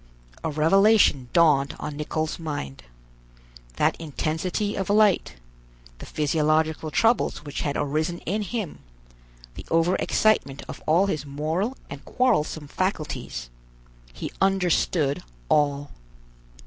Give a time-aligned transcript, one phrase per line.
[0.43, 2.85] A revelation dawned on Nicholl's mind.
[3.75, 5.35] That intensity of light,
[5.99, 8.79] the physiological troubles which had arisen in him,
[9.53, 15.91] the overexcitement of all his moral and quarrelsome faculties—he understood all.